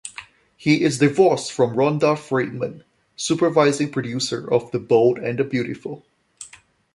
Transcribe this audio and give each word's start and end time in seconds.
He 0.57 0.81
is 0.83 0.97
divorced 0.97 1.51
from 1.51 1.75
Rhonda 1.75 2.17
Friedman, 2.17 2.83
supervising 3.15 3.91
producer 3.91 4.51
of 4.51 4.71
"The 4.71 4.79
Bold 4.79 5.19
and 5.19 5.37
the 5.37 5.43
Beautiful". 5.43 6.07